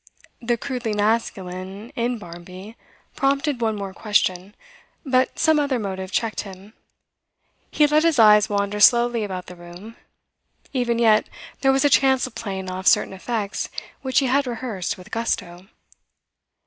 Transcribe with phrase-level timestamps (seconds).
[0.41, 2.75] The crudely masculine in Barmby
[3.15, 4.55] prompted one more question,
[5.05, 6.73] but some other motive checked him.
[7.69, 9.95] He let his eyes wander slowly about the room.
[10.73, 11.29] Even yet
[11.59, 13.69] there was a chance of playing off certain effects
[14.01, 15.67] which he had rehearsed with gusto.